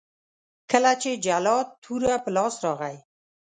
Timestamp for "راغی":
2.65-2.97